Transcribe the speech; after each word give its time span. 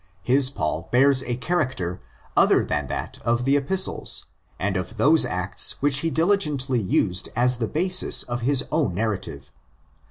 His 0.23 0.49
Paul 0.49 0.89
bears 0.91 1.21
a 1.21 1.35
character 1.35 2.01
other 2.35 2.65
than 2.65 2.87
that 2.87 3.19
of 3.23 3.45
the 3.45 3.55
Epistles, 3.55 4.25
and 4.57 4.75
of 4.75 4.97
those 4.97 5.25
Acts 5.25 5.79
which 5.79 5.99
he 5.99 6.09
diligently 6.09 6.79
used 6.81 7.29
as 7.35 7.57
the 7.57 7.67
basis 7.67 8.23
of 8.23 8.41
his 8.41 8.65
own 8.71 8.95
narrative. 8.95 9.51